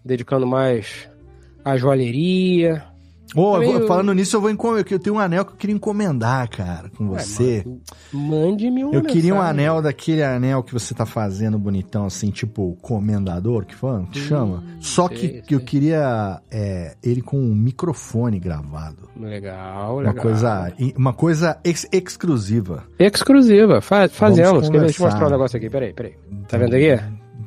[0.04, 1.08] dedicando mais
[1.64, 2.84] à joalheria,
[3.34, 3.86] Oh, eu...
[3.86, 4.86] Falando nisso, eu vou encomendar.
[4.90, 7.64] Eu tenho um anel que eu queria encomendar, cara, com você.
[8.12, 8.92] Mande-me um.
[8.92, 13.74] Eu queria um anel daquele anel que você tá fazendo bonitão, assim, tipo comendador, que,
[13.74, 14.62] foi, que chama.
[14.80, 15.42] Só sei, que, sei.
[15.42, 19.08] que eu queria é, ele com um microfone gravado.
[19.16, 20.14] Legal, legal.
[20.14, 22.84] Uma coisa, uma coisa ex exclusiva.
[22.98, 24.68] Exclusiva, Fa fazemos.
[24.70, 26.14] Deixa eu mostrar um negócio aqui, peraí, peraí.
[26.48, 26.98] Tá vendo aqui?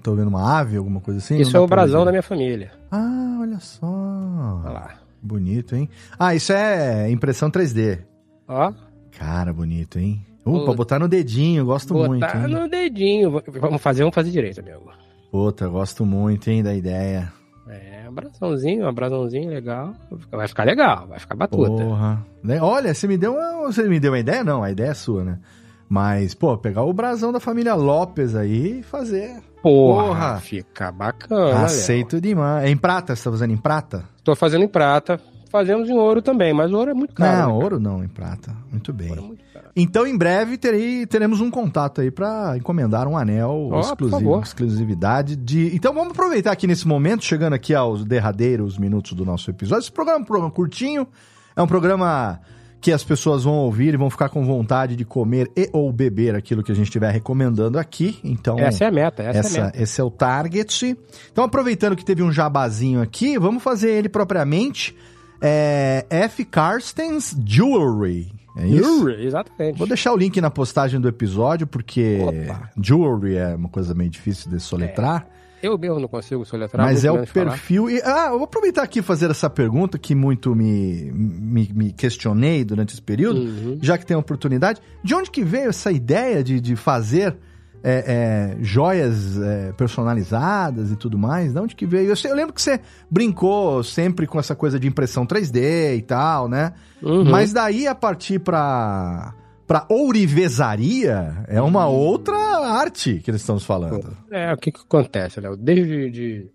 [0.03, 1.37] Tô vendo uma ave, alguma coisa assim?
[1.37, 2.71] Isso é o brasão da minha família.
[2.91, 3.85] Ah, olha só.
[3.85, 5.01] Olha lá.
[5.21, 5.87] Bonito, hein?
[6.17, 7.99] Ah, isso é impressão 3D.
[8.47, 8.73] Ó.
[9.17, 10.25] Cara, bonito, hein?
[10.45, 12.25] Uh, pra botar no dedinho, gosto botar muito.
[12.25, 13.41] Botar no dedinho.
[13.59, 14.91] Vamos fazer, vamos fazer direito, amigo.
[15.31, 17.31] Puta, gosto muito, hein, da ideia.
[17.69, 19.93] É, um abraçãozinho, um abraçãozinho legal.
[20.31, 21.69] Vai ficar legal, vai ficar batuta.
[21.83, 22.25] Porra.
[22.43, 22.59] Né?
[22.61, 24.43] Olha, você me deu uma, você me deu uma ideia?
[24.43, 25.39] Não, a ideia é sua, né?
[25.87, 29.41] Mas, pô, pegar o brasão da família Lopes aí e fazer.
[29.61, 30.39] Porra, Porra.
[30.39, 31.65] fica bacana.
[31.65, 32.21] Aceito Léo.
[32.21, 32.65] demais.
[32.65, 33.15] É em prata?
[33.15, 34.05] Você tá fazendo em prata?
[34.21, 35.19] Estou fazendo em prata.
[35.49, 37.49] Fazemos em ouro também, mas ouro é muito caro.
[37.49, 38.55] Não, né, ouro não, em prata.
[38.71, 39.11] Muito bem.
[39.11, 39.43] É muito
[39.75, 45.35] então, em breve, terei, teremos um contato aí para encomendar um anel oh, exclusivo, exclusividade
[45.35, 45.73] de.
[45.73, 49.83] Então, vamos aproveitar aqui nesse momento, chegando aqui aos derradeiros minutos do nosso episódio.
[49.83, 51.07] Esse programa é um programa curtinho,
[51.55, 52.39] é um programa
[52.81, 56.33] que as pessoas vão ouvir e vão ficar com vontade de comer e ou beber
[56.33, 58.19] aquilo que a gente estiver recomendando aqui.
[58.23, 59.83] Então, essa é a meta, essa, essa é a meta.
[59.83, 60.97] Esse é o target.
[61.31, 64.97] Então, aproveitando que teve um jabazinho aqui, vamos fazer ele propriamente.
[65.39, 66.43] É F.
[66.43, 68.31] Carstens Jewelry.
[68.57, 68.83] É isso?
[68.83, 69.77] Jewelry, exatamente.
[69.77, 72.71] Vou deixar o link na postagem do episódio, porque Opa.
[72.81, 75.27] Jewelry é uma coisa meio difícil de soletrar.
[75.37, 75.40] É.
[75.61, 76.85] Eu mesmo não consigo soletrar.
[76.85, 77.89] Mas é o perfil.
[77.89, 81.91] E, ah, eu vou aproveitar aqui e fazer essa pergunta que muito me, me, me
[81.91, 83.77] questionei durante esse período, uhum.
[83.81, 84.81] já que tem a oportunidade.
[85.03, 87.37] De onde que veio essa ideia de, de fazer
[87.83, 91.53] é, é, joias é, personalizadas e tudo mais?
[91.53, 92.09] De onde que veio?
[92.09, 96.01] Eu, sei, eu, lembro que você brincou sempre com essa coisa de impressão 3D e
[96.01, 96.73] tal, né?
[97.01, 97.25] Uhum.
[97.25, 99.33] Mas daí a partir para
[99.71, 101.95] para ourivesaria é uma uhum.
[101.95, 104.17] outra arte que eles estamos falando.
[104.29, 105.55] É, o que, que acontece, Léo?
[105.55, 106.51] Desde de...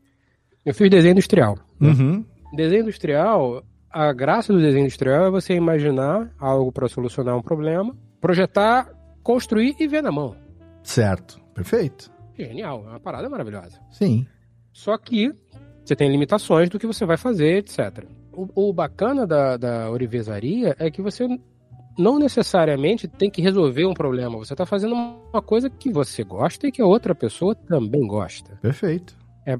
[0.66, 1.56] eu fiz desenho industrial.
[1.80, 1.88] Né?
[1.88, 2.24] Uhum.
[2.54, 7.96] Desenho industrial, a graça do desenho industrial é você imaginar algo para solucionar um problema,
[8.20, 8.86] projetar,
[9.22, 10.36] construir e ver na mão.
[10.82, 12.12] Certo, perfeito.
[12.38, 13.80] Genial, é uma parada maravilhosa.
[13.92, 14.26] Sim.
[14.74, 15.32] Só que
[15.82, 18.04] você tem limitações do que você vai fazer, etc.
[18.30, 21.26] O, o bacana da, da orivesaria é que você
[21.98, 24.36] não necessariamente tem que resolver um problema.
[24.38, 28.58] Você está fazendo uma coisa que você gosta e que a outra pessoa também gosta.
[28.60, 29.16] Perfeito.
[29.46, 29.58] É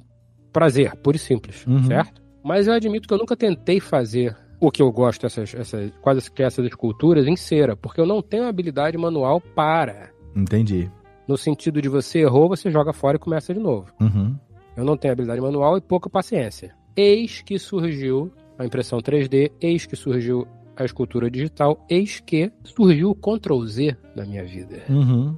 [0.53, 1.85] prazer, puro e simples, uhum.
[1.85, 2.23] certo?
[2.45, 6.31] Mas eu admito que eu nunca tentei fazer o que eu gosto, essas, essas, quase
[6.31, 10.11] que essas esculturas em cera, porque eu não tenho habilidade manual para.
[10.35, 10.91] Entendi.
[11.27, 13.93] No sentido de você errou, você joga fora e começa de novo.
[14.01, 14.37] Uhum.
[14.77, 16.75] Eu não tenho habilidade manual e pouca paciência.
[16.97, 20.47] Eis que surgiu a impressão 3D, eis que surgiu
[20.77, 24.83] a escultura digital, eis que surgiu o Ctrl Z na minha vida.
[24.89, 25.37] Uhum.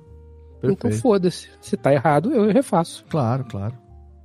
[0.63, 1.49] Então foda-se.
[1.61, 3.05] Se tá errado, eu refaço.
[3.09, 3.75] Claro, claro.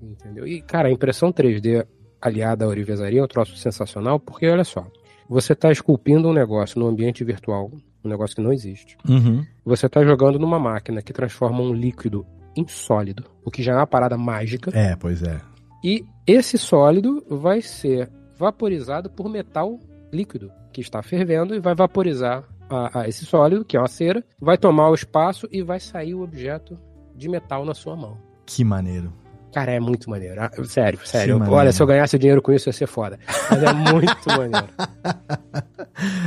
[0.02, 0.47] Entendeu?
[0.47, 1.86] E, cara, a impressão 3D
[2.21, 4.86] aliada à orivesaria é um troço sensacional, porque olha só,
[5.30, 7.71] você tá esculpindo um negócio no ambiente virtual,
[8.04, 8.97] um negócio que não existe.
[9.08, 9.45] Uhum.
[9.65, 13.76] Você tá jogando numa máquina que transforma um líquido em sólido, o que já é
[13.76, 14.71] uma parada mágica.
[14.78, 15.41] É, pois é.
[15.84, 19.80] E esse sólido vai ser vaporizado por metal
[20.12, 24.23] líquido, que está fervendo, e vai vaporizar a, a esse sólido, que é uma cera,
[24.41, 26.77] vai tomar o espaço e vai sair o objeto
[27.15, 28.17] de metal na sua mão.
[28.45, 29.13] Que maneiro.
[29.53, 30.41] Cara, é muito maneiro.
[30.41, 31.39] Ah, Sério, sério.
[31.47, 33.19] Olha, se eu ganhasse dinheiro com isso, ia ser foda.
[33.51, 34.67] Mas é muito maneiro.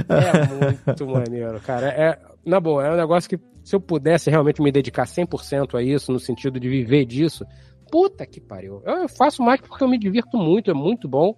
[0.09, 1.88] É muito maneiro, cara.
[1.88, 5.82] É, na boa, é um negócio que se eu pudesse realmente me dedicar 100% a
[5.82, 7.44] isso, no sentido de viver disso,
[7.90, 8.83] puta que pariu.
[8.85, 11.35] Eu faço mais porque eu me divirto muito, é muito bom.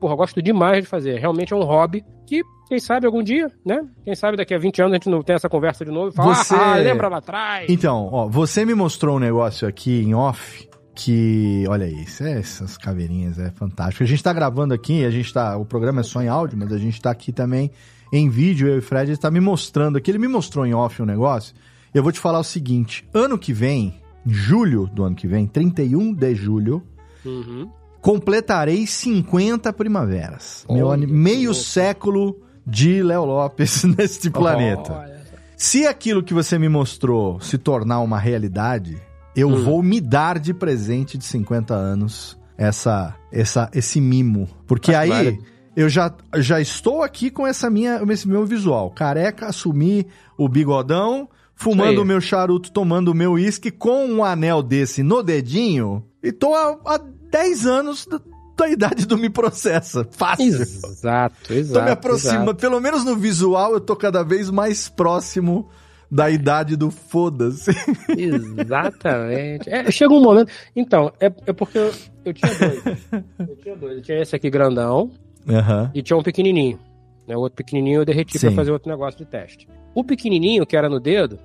[0.00, 1.18] Porra, eu gosto demais de fazer.
[1.18, 3.80] Realmente é um hobby que, quem sabe algum dia, né?
[4.04, 6.12] Quem sabe daqui a 20 anos a gente não tem essa conversa de novo e
[6.12, 7.66] fala, Você- ah, lembra lá atrás?
[7.68, 12.38] Então, ó, você me mostrou um negócio aqui em off que, olha aí, isso é-
[12.38, 14.02] essas caveirinhas é fantástico.
[14.02, 16.72] A gente tá gravando aqui, a gente tá, o programa é só em áudio, mas
[16.72, 17.70] a gente tá aqui também
[18.12, 20.74] em vídeo, eu e o Fred, ele tá me mostrando aqui, ele me mostrou em
[20.74, 21.54] off um negócio.
[21.94, 25.46] Eu vou te falar o seguinte, ano que vem, em julho do ano que vem,
[25.46, 26.82] 31 de julho,
[27.24, 27.68] Uhum.
[28.00, 30.64] completarei 50 primaveras.
[30.68, 31.54] Meu meio louco.
[31.64, 34.92] século de Léo Lopes neste planeta.
[34.92, 35.22] Olha.
[35.56, 38.96] Se aquilo que você me mostrou se tornar uma realidade,
[39.36, 39.62] eu Hum.
[39.62, 44.48] vou me dar de presente de 50 anos essa, essa, esse mimo.
[44.66, 45.38] Porque Ah, aí
[45.76, 48.90] eu já, já estou aqui com essa minha, esse meu visual.
[48.90, 50.06] Careca, assumi
[50.36, 55.22] o bigodão, fumando o meu charuto, tomando o meu uísque com um anel desse no
[55.22, 56.04] dedinho.
[56.22, 58.20] E tô há, há 10 anos da,
[58.56, 60.06] da idade do Me Processa.
[60.10, 60.62] Fácil.
[60.62, 61.78] Exato, exato.
[61.78, 65.68] Tô me aproximando, pelo menos no visual, eu tô cada vez mais próximo
[66.10, 67.70] da idade do foda-se.
[68.16, 69.70] Exatamente.
[69.70, 70.52] É, chega um momento.
[70.76, 71.90] Então, é, é porque eu,
[72.22, 73.08] eu tinha dois.
[73.38, 73.96] Eu tinha dois.
[73.96, 75.10] Eu tinha esse aqui grandão
[75.48, 75.90] Aham.
[75.94, 76.78] e tinha um pequenininho.
[77.26, 77.34] Né?
[77.34, 78.48] O outro pequenininho eu derreti Sim.
[78.48, 79.66] pra fazer outro negócio de teste.
[79.94, 81.38] O pequenininho, que era no dedo,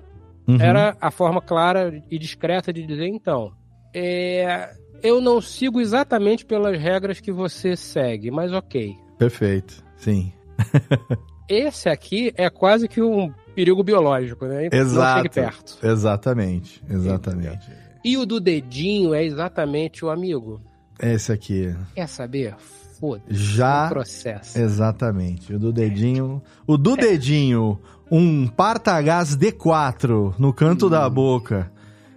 [0.46, 0.56] Uhum.
[0.60, 3.52] era a forma clara e discreta de dizer, então,
[3.94, 4.70] é,
[5.02, 8.96] eu não sigo exatamente pelas regras que você segue, mas ok.
[9.18, 10.32] Perfeito, sim.
[11.48, 14.66] Esse aqui é quase que um perigo biológico, né?
[14.66, 15.16] Então, Não Exato.
[15.18, 15.78] chegue perto.
[15.82, 17.70] Exatamente, exatamente.
[18.04, 20.60] E o do dedinho é exatamente o amigo.
[21.00, 22.54] Esse aqui, Quer saber?
[23.00, 23.32] Foda-se.
[23.32, 24.58] já Um processo.
[24.58, 25.54] exatamente.
[25.54, 27.78] O do dedinho, o do dedinho,
[28.10, 30.90] um Partagás D4 no canto Hum.
[30.90, 31.70] da boca,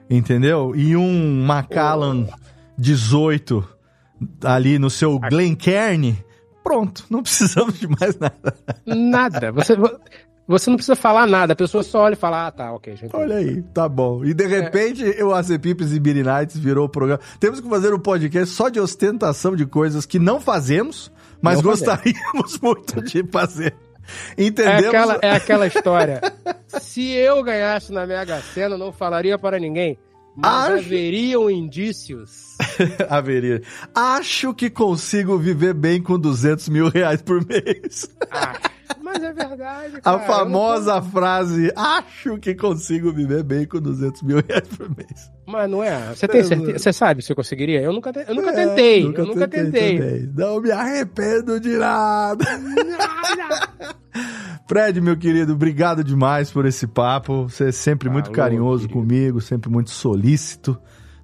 [0.09, 0.73] entendeu?
[0.75, 2.27] E um Macallan
[2.77, 3.67] 18
[4.43, 6.17] ali no seu Glencairn.
[6.63, 8.55] Pronto, não precisamos de mais nada.
[8.85, 9.51] Nada.
[9.51, 9.75] Você,
[10.47, 11.53] você não precisa falar nada.
[11.53, 12.93] A pessoa só olha e fala, ah, tá, ok.
[12.93, 13.11] Entendi.
[13.15, 14.23] Olha aí, tá bom.
[14.23, 17.19] E de repente, o Acepipes e Beer Nights virou o programa.
[17.39, 21.63] Temos que fazer um podcast só de ostentação de coisas que não fazemos, mas Não
[21.63, 23.75] gostaríamos muito de fazer.
[24.37, 24.85] É Entendemos?
[24.87, 26.21] aquela, é aquela história.
[26.79, 29.97] Se eu ganhasse na Mega Sena, não falaria para ninguém.
[30.35, 32.55] Mas Acho- haveriam indícios.
[33.09, 33.61] Haveria.
[33.93, 38.07] Acho que consigo viver bem com 200 mil reais por mês.
[38.31, 38.53] Ah,
[39.01, 40.19] mas é verdade, A cara.
[40.19, 45.31] famosa frase, acho que consigo viver bem com 200 mil reais por mês.
[45.47, 46.13] Mas não é.
[46.15, 46.79] Você tem certeza?
[46.79, 47.81] Você sabe se eu conseguiria?
[47.81, 49.05] Eu nunca, te- eu nunca É, tentei.
[49.05, 49.97] eu nunca tentei.
[49.99, 50.29] também.
[50.35, 52.45] Não me arrependo de nada.
[54.67, 57.43] Fred, meu querido, obrigado demais por esse papo.
[57.49, 58.99] Você é sempre muito Alô, carinhoso querido.
[59.07, 60.77] comigo, sempre muito solícito.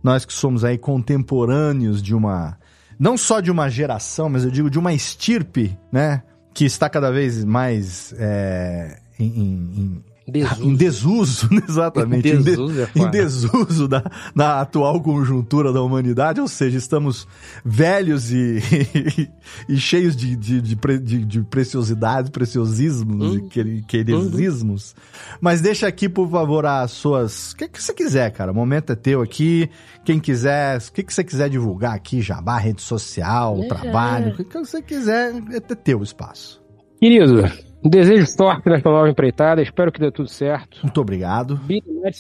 [0.03, 2.58] Nós que somos aí contemporâneos de uma.
[2.99, 6.23] Não só de uma geração, mas eu digo de uma estirpe, né?
[6.58, 10.63] Que está cada vez mais é, em, em- Desuso.
[10.66, 12.28] em desuso, exatamente.
[12.28, 14.04] em de- Desuso é em desuso da,
[14.36, 17.26] da atual conjuntura da humanidade, ou seja, estamos
[17.63, 18.60] velhos e,
[19.70, 23.38] e, cheios de, de, de, de- de preciosidades, preciosismos Hum.
[23.38, 24.96] e queri- queresismos.
[25.40, 27.54] Mas deixa aqui, por favor, as suas.
[27.54, 28.52] O que, que você quiser, cara?
[28.52, 29.70] O momento é teu aqui.
[30.04, 33.68] Quem quiser, o que, que você quiser divulgar aqui, jabá, rede social, É.
[33.68, 36.62] trabalho, o que, que você quiser, é teu o espaço.
[37.00, 37.44] Querido,
[37.89, 39.62] desejo sorte nessa nova empreitada.
[39.62, 40.80] Espero que dê tudo certo.
[40.84, 41.60] Muito obrigado.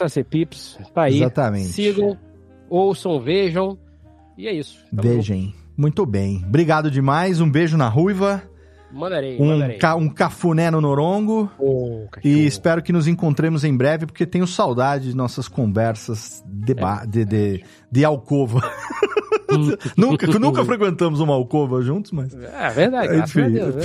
[0.01, 1.17] AC Pips, tá aí.
[1.17, 1.65] Exatamente.
[1.67, 2.17] Sigam,
[2.69, 3.77] ouçam, vejam.
[4.37, 4.77] E é isso.
[4.93, 5.51] Vejam.
[5.75, 6.43] Muito bem.
[6.45, 7.39] Obrigado demais.
[7.41, 8.43] Um beijo na ruiva.
[8.91, 9.77] Mandarei, um, mandarei.
[9.77, 11.51] ca, um cafuné no Norongo.
[11.59, 16.73] Oh, e espero que nos encontremos em breve, porque tenho saudade de nossas conversas de,
[16.73, 18.61] ba- de, de, de alcova.
[19.95, 22.33] nunca, nunca frequentamos uma alcova juntos, mas.
[22.33, 23.75] É verdade, graças a Enfim, Deus.
[23.75, 23.81] né?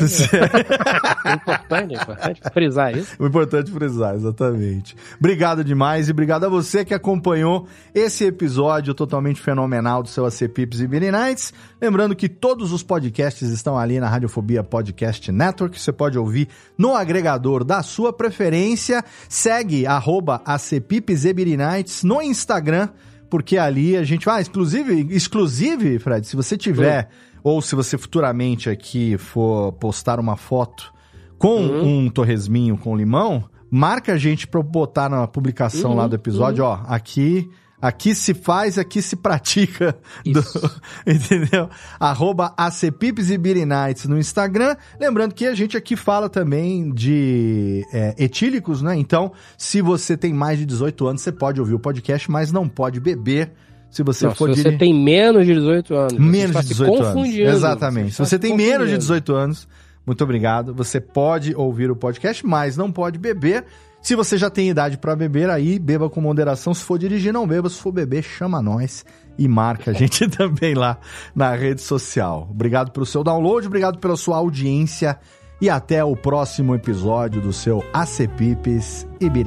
[1.25, 3.17] É importante, é importante frisar isso.
[3.19, 4.97] O importante é frisar, exatamente.
[5.19, 10.49] Obrigado demais e obrigado a você que acompanhou esse episódio totalmente fenomenal do seu AC
[10.49, 11.53] Pips e Billy Nights.
[11.81, 15.81] Lembrando que todos os podcasts estão ali na Radiofobia Podcast Network.
[15.81, 19.05] Você pode ouvir no agregador da sua preferência.
[19.29, 20.43] Segue arroba
[20.81, 22.89] e Billy Nights no Instagram,
[23.33, 24.29] porque ali a gente...
[24.29, 27.09] Ah, exclusive, exclusive, Fred, se você tiver...
[27.42, 30.92] Ou se você futuramente aqui for postar uma foto
[31.38, 36.62] com um torresminho com limão, marca a gente pra botar na publicação lá do episódio,
[36.62, 37.51] ó, aqui,
[37.83, 40.42] aqui se faz, aqui se pratica, do-
[41.07, 41.68] entendeu?
[42.01, 47.85] Arroba ACPips e Beery Nights no Instagram, lembrando que a gente aqui fala também de
[47.92, 48.97] é, etílicos, né?
[48.97, 52.68] Então, se você tem mais de 18 anos, você pode ouvir o podcast, mas não
[52.68, 53.51] pode beber
[53.90, 56.62] se você Não, se for você dirigir- tem menos de 18 anos, você Menos de
[56.62, 57.35] se 18 anos.
[57.37, 58.12] Exatamente.
[58.12, 58.99] Se você se tem menos de confundindo.
[59.01, 59.68] 18 anos,
[60.07, 60.73] muito obrigado.
[60.75, 63.64] Você pode ouvir o podcast, mas não pode beber.
[64.03, 66.75] Se você já tem idade para beber, aí beba com moderação.
[66.75, 67.69] Se for dirigir, não beba.
[67.71, 69.05] Se for beber, chama nós
[69.38, 70.99] e marca a gente também lá
[71.35, 72.49] na rede social.
[72.51, 75.19] Obrigado pelo seu download, obrigado pela sua audiência
[75.61, 79.47] e até o próximo episódio do seu AC Pipes e Beer